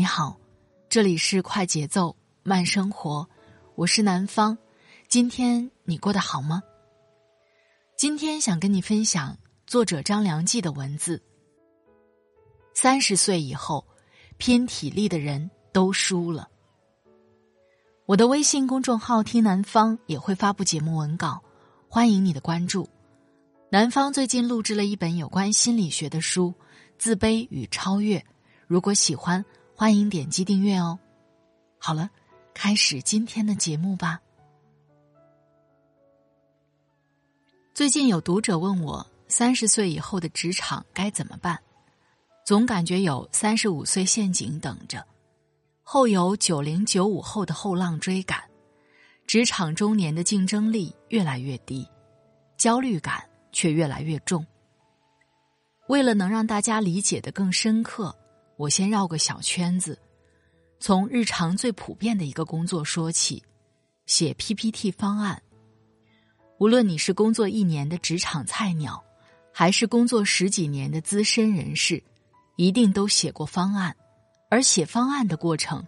[0.00, 0.40] 你好，
[0.88, 3.28] 这里是快节奏慢生活，
[3.74, 4.56] 我是南方。
[5.08, 6.62] 今天你过得好吗？
[7.98, 9.36] 今天想跟你分享
[9.66, 11.22] 作者张良记的文字。
[12.72, 13.86] 三十岁以后，
[14.38, 15.50] 拼体力的人。
[15.70, 16.48] 都输了。
[18.06, 21.42] 我的微信公众号“听南方”也会发布节目文稿，
[21.90, 22.88] 欢迎你的关注。
[23.68, 26.54] 南方最近录制了一本有关心理学的书
[26.96, 28.18] 《自卑与超越》，
[28.66, 29.44] 如果喜欢，
[29.80, 30.98] 欢迎点击订阅哦。
[31.78, 32.10] 好了，
[32.52, 34.20] 开始今天的节目吧。
[37.72, 41.58] 最近有读者问我，三十岁以后的职场该怎么办？
[42.44, 45.02] 总感觉有三十五岁陷阱等着。
[45.82, 48.38] 后有九零九五后的后浪追赶，
[49.26, 51.88] 职场中年的竞争力越来越低，
[52.58, 54.46] 焦虑感却越来越重。
[55.88, 58.14] 为了能让大家理解的更深刻，
[58.60, 59.98] 我先绕个小圈子，
[60.80, 63.42] 从日常最普遍的一个工作说起：
[64.04, 65.42] 写 PPT 方案。
[66.58, 69.02] 无论你是工作一年的职场菜鸟，
[69.50, 72.04] 还是工作十几年的资深人士，
[72.56, 73.96] 一定都写过方案。
[74.50, 75.82] 而写方案的过程，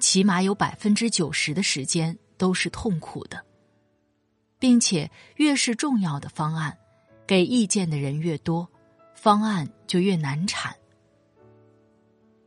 [0.00, 3.44] 起码有百分之九十的时间都是痛苦的，
[4.58, 6.74] 并且越是重要的方案，
[7.26, 8.66] 给意见的人越多，
[9.14, 10.74] 方案就越难产。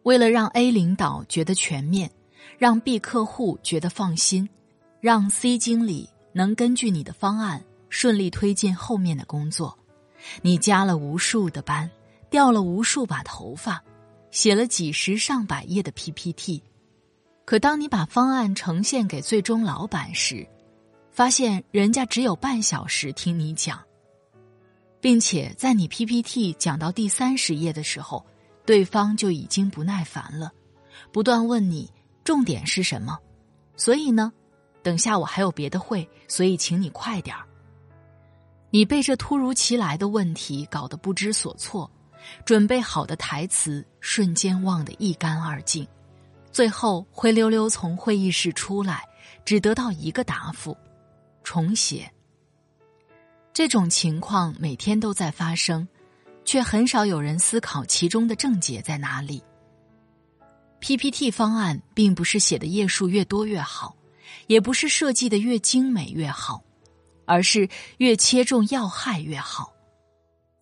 [0.07, 2.09] 为了让 A 领导觉得全面，
[2.57, 4.47] 让 B 客户觉得放心，
[5.01, 9.77] 让 C 经理能根据你的方案顺利推进后面的工作，
[10.41, 11.91] 你加了无数的班，
[12.29, 13.83] 掉了无数把头发。
[14.31, 16.63] 写了几十上百页的 PPT，
[17.43, 20.47] 可当你把方案呈现给最终老板时，
[21.11, 23.77] 发现人家只有半小时听你讲，
[25.01, 28.25] 并且在你 PPT 讲到第三十页的时候，
[28.67, 30.51] 对方就已经不耐烦了，
[31.11, 31.89] 不断问你
[32.23, 33.17] 重点是什么。
[33.77, 34.31] 所以呢，
[34.83, 37.45] 等下我还有别的会，所以请你快点儿。
[38.69, 41.89] 你被这突如其来的问题搞得不知所措。
[42.43, 45.87] 准备好的台词瞬间忘得一干二净，
[46.51, 49.07] 最后灰溜溜从会议室出来，
[49.45, 50.75] 只得到一个答复：
[51.41, 52.11] 重写。
[53.53, 55.87] 这种情况每天都在发生，
[56.47, 59.43] 却很少有人思考其中的症结在哪里。
[60.79, 63.97] PPT 方案并不是写的页数越多越好，
[64.47, 66.63] 也不是设计的越精美越好，
[67.25, 69.73] 而是越切中要害越好。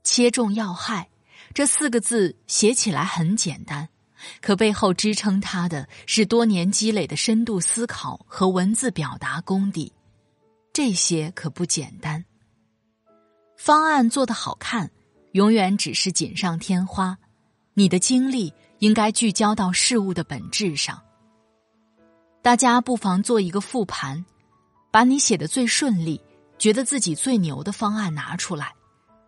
[0.03, 1.07] 切中要害。
[1.53, 3.87] 这四个字写起来很简单，
[4.41, 9.93] 可背后支撑它的是多年积累的深度思考和文字表达功底，
[10.73, 12.25] 这些可不简单。
[13.55, 14.89] 方案做得好看，
[15.35, 17.17] 永远只是锦上添花，
[17.73, 21.01] 你的精力应该聚焦到事物的本质上。
[22.41, 24.23] 大家不妨做一个复盘，
[24.91, 26.21] 把你写的最顺利、
[26.57, 28.73] 觉得自己最牛的方案拿出来，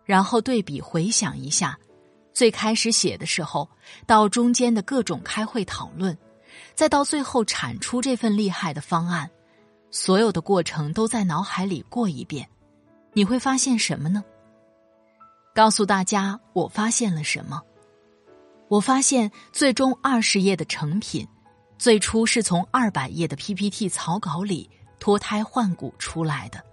[0.06, 1.78] 然后对比回想一下。
[2.32, 3.68] 最开始写的时候，
[4.06, 6.16] 到中间的各种开会讨论，
[6.74, 9.28] 再到最后产出这份厉害的方案，
[9.90, 12.48] 所有的过程都在脑海里过一遍，
[13.12, 14.24] 你会发现什么呢？
[15.58, 17.60] 告诉大家，我发现了什么？
[18.68, 21.26] 我发现最终二十页的成品，
[21.76, 24.70] 最初是从二百页的 PPT 草稿里
[25.00, 26.64] 脱胎换骨出来的，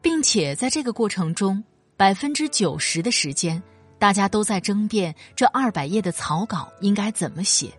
[0.00, 1.62] 并且在这个过程中，
[1.96, 3.62] 百分之九十的时间。
[4.00, 7.72] 大家都在争辩这二百页的草稿应该怎么写，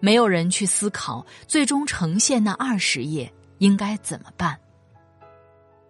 [0.00, 4.58] 没有人去思考最终呈现那二十页应该怎么办。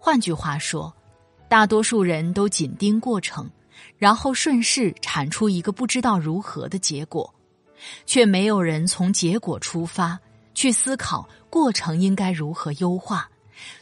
[0.01, 0.93] 换句话说，
[1.53, 3.47] 大多数人都紧盯过程，
[3.99, 7.31] 然后顺势产出一个不知道如何的结果，
[8.07, 10.19] 却没有人从结果出发
[10.55, 13.31] 去思考过程应该如何优化，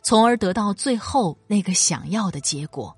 [0.02, 2.93] 从而得到最后那个想要的结果。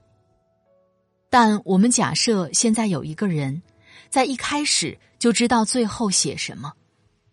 [1.28, 3.62] 但我们假设现在有一个人，
[4.08, 6.72] 在一开始就知道最后写什么，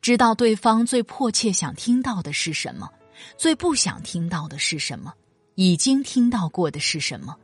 [0.01, 2.89] 知道对方最迫切想听到的是什么，
[3.37, 5.13] 最不想听到的是什么，
[5.61, 7.37] 已经听到过的是什么，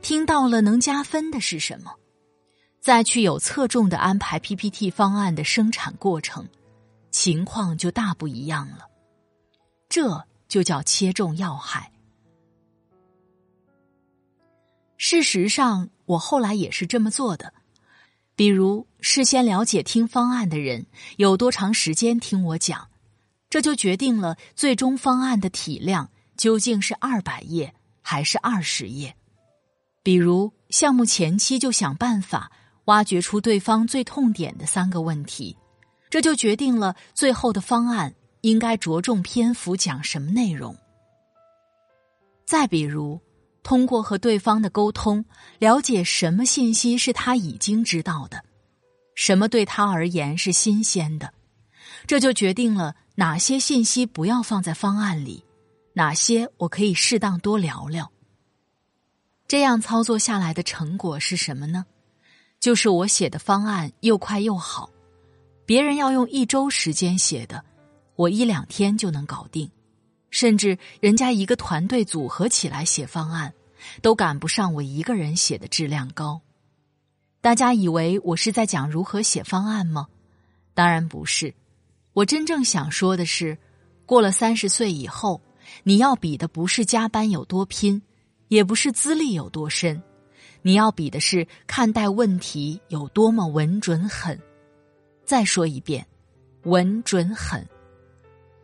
[0.00, 1.92] 听到了能加分的是什么？
[2.80, 6.46] 再去有侧重的安排 PPT 方案的生产过程，
[7.10, 8.86] 情况就大不一样了。
[9.88, 11.90] 这就叫切中要害。
[14.96, 17.52] 事实上，我后来也是这么做的。
[18.36, 20.86] 比如，事先了解听方案的人
[21.16, 22.86] 有多长时间听我讲，
[23.50, 29.16] 这就决定了最终方案的体量究竟是二百页还是二十页。
[30.02, 32.52] 比如，项目前期就想办法
[32.84, 35.56] 挖掘出对方最痛点的三个问题，
[36.08, 40.76] 这就决定了最后的方案应该着重篇幅讲什么内容。
[42.44, 43.20] 再比如，
[43.64, 45.24] 通过和对方的沟通，
[45.58, 48.44] 了解什么信息是他已经知道的，
[49.16, 51.34] 什么对他而言是新鲜的，
[52.06, 55.42] 这就决定了哪些信息不要放在方案里，
[55.98, 58.12] 哪些我可以适当多聊聊。
[59.48, 61.86] 这样操作下来的成果是什么呢？
[62.60, 64.90] 就是我写的方案又快又好，
[65.64, 67.64] 别人要用一周时间写的，
[68.14, 69.70] 我一两天就能搞定。
[70.28, 73.54] 甚至人家一个团队组合起来写方案，
[74.02, 76.42] 都赶不上我一个人写的质量高。
[77.40, 80.08] 大家以为我是在讲如何写方案吗？
[80.74, 81.54] 当然不是。
[82.12, 83.56] 我真正想说的是，
[84.04, 85.40] 过了三十岁以后，
[85.82, 88.02] 你要比的不是加班有多拼，
[88.48, 90.02] 也不是资历有多深，
[90.62, 94.40] 你要比的是看待问题有多么稳准狠。
[95.24, 96.06] 再说一遍，
[96.62, 97.66] 稳准狠，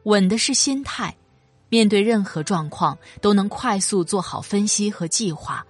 [0.04, 1.16] 稳的是心态。
[1.68, 5.66] 面对任何状况，都能快速做好分析和计划。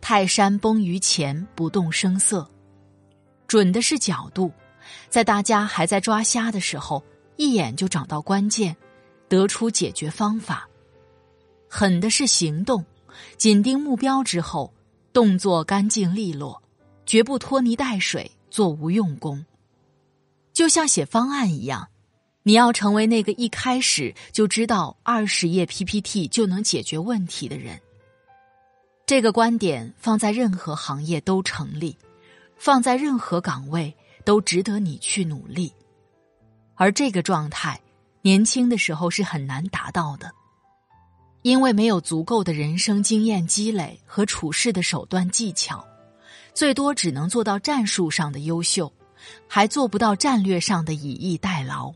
[0.00, 2.48] 泰山崩于前，不动声色。
[3.46, 4.50] 准的是角度，
[5.10, 7.04] 在大家还在抓瞎的时候，
[7.36, 8.74] 一眼就找到关键，
[9.34, 10.68] 得出解决方法。
[11.68, 12.84] 狠的是行动，
[13.36, 14.72] 紧盯目标之后，
[15.12, 16.62] 动作干净利落，
[17.04, 19.44] 绝不拖泥带水，做无用功。
[20.52, 21.88] 就像写方案一样。
[22.46, 27.80] 你要成为那个一开始就知道二十页 PPT 就能解决问题的人。
[29.06, 31.96] 这个观点放在任何行业都成立，
[32.58, 33.96] 放在任何岗位
[34.26, 35.72] 都值得你去努力。
[36.74, 37.80] 而这个状态，
[38.24, 40.32] 年轻的时候是很难达到的，
[41.42, 45.86] 因为没有足够的人生经验积累和处事的手段技巧，
[46.54, 48.90] 最多只能做到战术上的优秀，
[49.46, 51.92] 还做不到战略上的以逸待劳。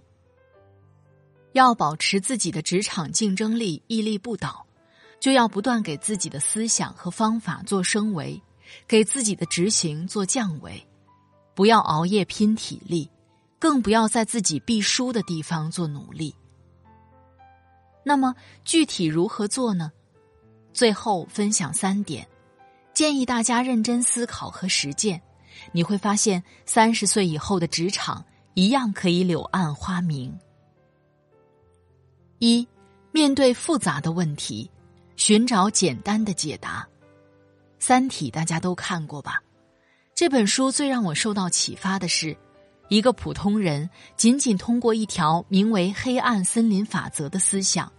[1.52, 4.66] 要保持自己的职场竞争力屹立不倒，
[5.18, 8.38] 就要不断给自己的思想和方法做升维，
[8.86, 10.86] 给自己的执行做降维。
[11.54, 13.10] 不要熬夜拼体力，
[13.58, 16.34] 更不要在自己必输的地方做努力。
[18.04, 18.34] 那么
[18.64, 19.92] 具体如何做呢？
[20.72, 22.26] 最后分享三点，
[22.94, 25.20] 建议大家认真思考和实践。
[25.72, 28.24] 你会发现，三十岁以后的职场
[28.54, 30.38] 一样可以柳暗花明。
[32.38, 32.66] 一，
[33.10, 34.70] 面对复杂的问题，
[35.16, 36.86] 寻找简单的解答。
[37.84, 39.42] 《三体》大家都看过吧？
[40.14, 42.36] 这本书最让我受到启发的是，
[42.88, 47.90] 一个普通人仅仅通过一条名为“黑暗森林法则”的思想，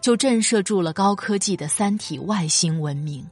[0.00, 3.26] 就震慑住了高科技的三体外星文明。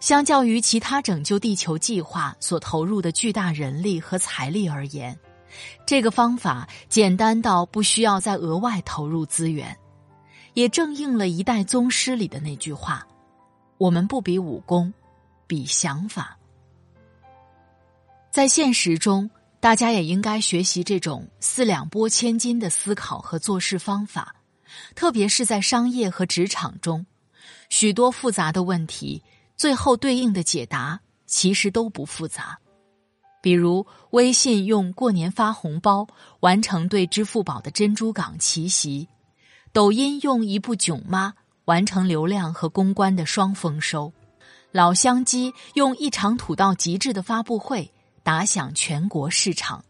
[0.00, 5.16] 相较于其他拯救地球计划所投入的巨大人力和财力而言，
[5.86, 9.76] 这个方法简单到不需要再额外投入资源，
[10.54, 13.06] 也正应了一代宗师里的那句话
[13.78, 14.92] ：“我们不比武功，
[15.46, 16.36] 比想法。”
[18.32, 19.30] 在现实中，
[19.62, 24.34] 大家也应该学习这种四两拨千斤的思考和做事方法，
[24.96, 27.06] 特别是在商业和职场中，
[27.68, 29.22] 许多复杂的问题，
[29.56, 32.58] 最后对应的解答其实都不复杂。
[33.40, 36.08] 比如，微信用过年发红包
[36.40, 39.06] 完成对支付宝的珍珠港奇袭；
[39.72, 41.28] 抖音用一部《囧妈》
[41.66, 44.12] 完成流量和公关的双丰收；
[44.72, 47.92] 老乡鸡用一场土到极致的发布会
[48.22, 49.84] 打响全国市场。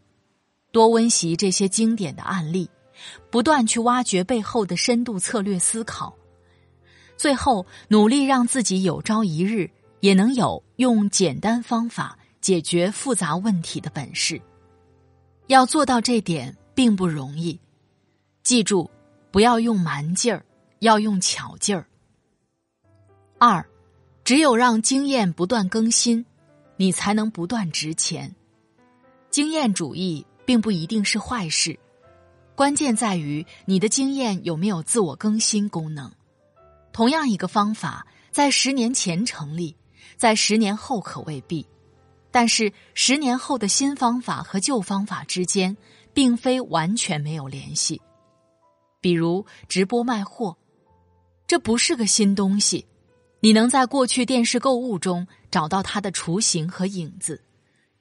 [0.71, 2.69] 多温习这些经典的案例，
[3.29, 6.15] 不断去挖掘背后的深度策略思考，
[7.17, 12.17] 最后努力让自己有朝一日也能有用简单方法。
[12.41, 14.41] 解决复杂问题的本事，
[15.47, 17.57] 要做到这点并不容易。
[18.43, 18.91] 记住，
[19.31, 20.45] 不要用蛮劲儿，
[20.79, 21.87] 要用巧劲儿。
[23.37, 23.65] 二，
[24.25, 26.25] 只有让经验不断更新，
[26.77, 28.35] 你才能不断值钱。
[29.29, 31.79] 经验主义并不一定是坏事，
[32.55, 36.11] 关键在于你的经验有没有自我更新功能。
[36.91, 39.75] 同样一个方法，在十年前成立。
[40.15, 41.65] 在十年后可未必。
[42.29, 45.75] 但是十年后的新方法和旧方法之间，
[46.13, 47.99] 并非完全没有联系。
[49.01, 50.55] 比如直播卖货，
[51.47, 52.85] 这不是个新东西，
[53.39, 57.43] 你能在过去电视购物中找到它的雏形和影子，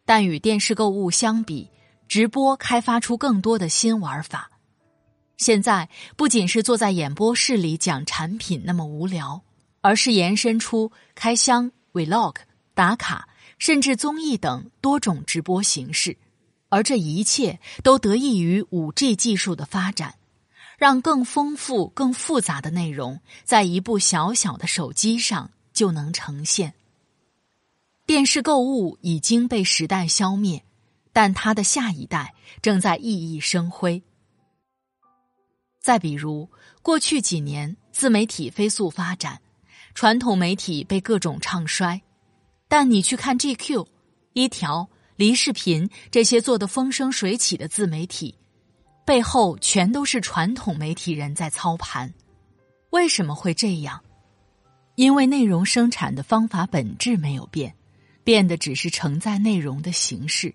[0.06, 1.68] 但与电视购物相比，
[2.08, 4.50] 直播开发出更多的新玩法。
[5.36, 9.42] 现在不仅是坐在演播室里讲产品那么无聊，
[9.82, 12.36] 而是延伸出开箱、vlog、
[12.72, 13.28] 打卡。
[13.58, 16.16] 甚至综艺等多种直播形式，
[16.68, 20.16] 而这一切都得益于五 G 技术的发展，
[20.78, 26.74] 让更丰富、更复杂的内容在一部小小的手机上就能呈现。
[28.12, 30.62] 电视购物已经被时代消灭，
[31.14, 34.02] 但它的下一代正在熠熠生辉。
[35.80, 36.46] 再比如，
[36.82, 39.40] 过去几年自媒体飞速发展，
[39.94, 42.02] 传统媒体被各种唱衰。
[42.68, 43.86] 但你去看 GQ、
[44.34, 48.34] 一条、梨视频这些做的风生水起的自媒体，
[49.06, 52.12] 背后全都是传统媒体人在操盘。
[52.90, 53.98] 为什么会这样？
[54.96, 57.74] 因为内容生产的方法本质没有变，
[58.24, 60.54] 变的只是承载内容的形式。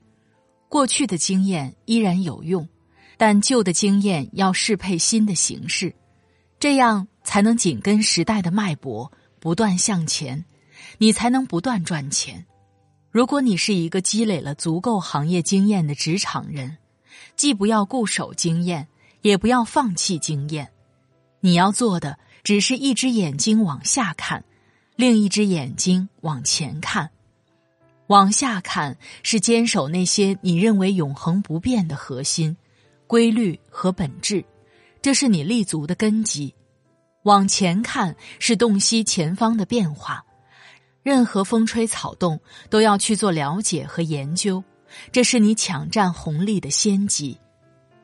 [0.69, 2.67] 过去的经验依然有用，
[3.17, 5.95] 但旧的经验要适配新的形式，
[6.59, 10.43] 这样才能紧跟时代的脉搏，不断向前。
[10.99, 12.45] 你才能不断赚钱。
[13.11, 16.77] 如果你是一个积累了足够行业经验的职场人，
[17.35, 18.87] 既不要固守经验，
[19.21, 20.67] 也不要放弃经验。
[21.39, 24.43] 你要做的只是一只眼睛往下看，
[24.95, 27.09] 另一只眼睛往前看。
[28.07, 32.55] 往下看是坚守那些你认为永恒不变的核心、
[33.05, 34.43] 规律和本质，
[35.01, 36.53] 这是你立足的根基。
[37.23, 40.23] 往前看是洞悉前方的变化。
[41.03, 44.63] 任何风吹草动都要去做了解和研究，
[45.11, 47.37] 这是你抢占红利的先机。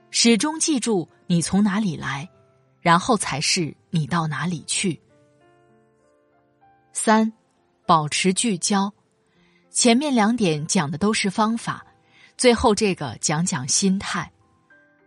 [0.10, 2.30] 始终记住你从哪里来，
[2.82, 5.02] 然后才是你到哪里去。
[6.94, 7.32] 三，
[7.86, 8.94] 保持聚焦。
[9.74, 11.84] 前面两点讲的都是方法，
[12.38, 14.32] 最后这个讲讲心态。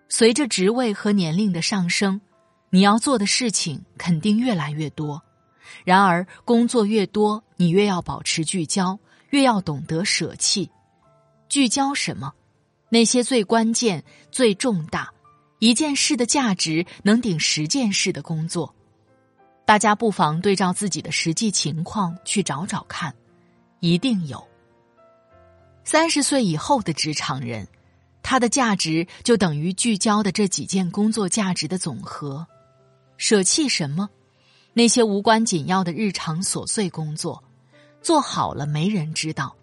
[0.09, 2.21] 随着职位和年龄的上升，
[2.71, 5.23] 你要做的事情肯定越来越多。
[5.85, 8.99] 然而，工作越多，你越要保持聚焦，
[9.31, 10.69] 越要懂得舍弃。
[11.49, 12.35] 聚焦什么？
[12.89, 15.13] 那些最关键、最重大
[15.61, 18.75] 一件事的价值能顶十件事的工作。
[19.65, 23.15] 大家不妨对照自己的实际情况去找找看，
[23.79, 24.45] 一定有。
[25.87, 27.69] 三十岁以后的职场人，
[28.21, 32.45] 他的价值就等于聚焦的这几件工作价值的总和。
[33.19, 34.11] 舍弃什么？
[34.73, 37.41] 那些无关紧要的日常琐碎工作，
[38.03, 39.55] 做好了没人知道，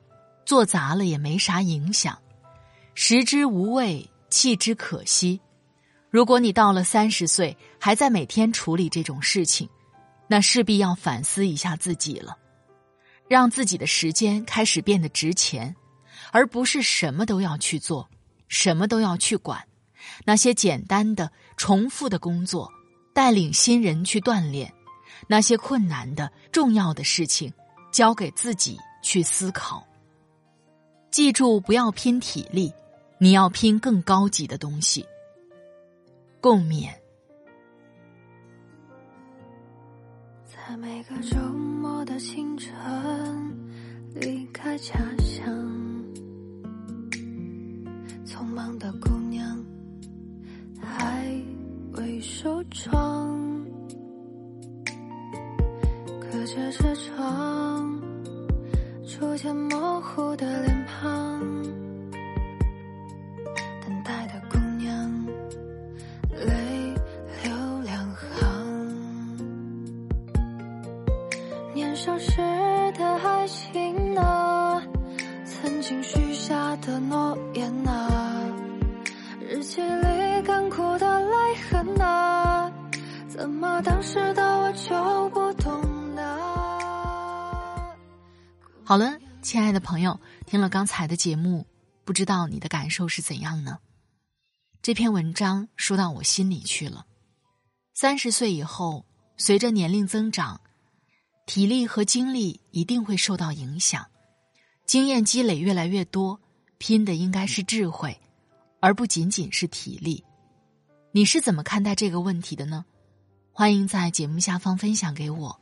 [0.45, 2.17] 做砸了也没啥影响，
[2.95, 5.41] 食之无味，弃之可惜。
[6.09, 9.67] 如果你到了三十岁还在每天处理这种事情，
[10.27, 12.37] 那势必要反思一下自己了，
[13.27, 15.75] 让自己的时间开始变得值钱，
[16.33, 18.09] 而不是什么都要去做，
[18.47, 19.63] 什么都要去管。
[20.25, 22.71] 那些简单的、重复的工作，
[23.13, 24.73] 带领新人去锻炼。
[25.27, 27.53] 那些困难的、重要的事情，
[27.91, 29.87] 交给自己去思考。
[31.11, 32.73] 记住，不要拼体力，
[33.19, 35.05] 你要拼更高级的东西。
[36.41, 36.89] 共勉。
[40.45, 42.73] 在每个周末的清晨，
[44.15, 45.92] 离开家乡，
[48.53, 49.65] 忙的姑娘
[50.79, 51.25] 还
[51.93, 53.41] 未收场。
[56.45, 57.99] 着车窗，
[59.07, 61.39] 逐渐模糊的脸庞，
[63.81, 65.25] 等待的姑娘，
[66.29, 66.93] 泪
[67.43, 68.27] 流两行。
[71.73, 72.37] 年少时
[72.97, 74.83] 的爱情啊，
[75.45, 78.22] 曾经许下的诺言啊，
[79.63, 82.69] 记里干枯的泪痕啊，
[83.29, 86.21] 怎么当时的我就不懂呢？
[88.83, 91.65] 好了，亲爱的朋友，听了刚才的节目，
[92.03, 93.79] 不知道你的感受是怎样呢？
[94.81, 97.05] 这篇文章说到我心里去了。
[97.93, 99.05] 三十岁以后，
[99.37, 100.59] 随着年龄增长，
[101.45, 104.05] 体力和精力一定会受到影响，
[104.85, 106.41] 经验积累越来越多，
[106.77, 108.19] 拼的应该是智慧，
[108.83, 110.21] 而不仅仅是体力。
[111.13, 112.83] 你是怎么看待这个问题的呢？
[113.53, 115.57] 欢迎在节目下方分享给我。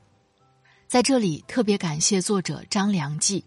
[0.88, 3.46] 在这里特别感谢作者张良记，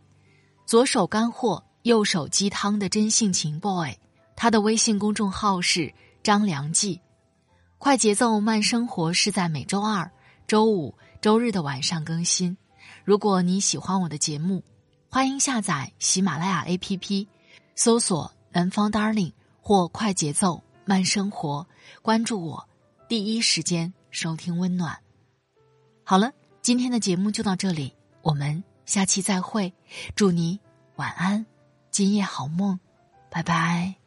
[0.64, 3.92] 左手干货，右手鸡汤的真性情 boy。
[4.36, 7.00] 他的微信公众号是张良记，
[7.78, 10.08] 快节奏慢生活是在每周二、
[10.46, 12.56] 周五、周日的晚上更新。
[13.04, 14.62] 如果你喜欢我的节目，
[15.10, 17.26] 欢迎下载喜马拉雅 APP，
[17.74, 19.32] 搜索“南方 Darling”
[19.64, 21.66] 或“快节奏慢生活”，
[22.02, 22.68] 关注我，
[23.08, 25.00] 第一时间收听温暖。
[26.04, 26.30] 好了。
[26.64, 27.92] 今天的节目就到这里，
[28.22, 29.74] 我们下期再会。
[30.16, 30.58] 祝你
[30.96, 31.44] 晚安，
[31.90, 32.80] 今夜好梦，
[33.28, 34.03] 拜拜。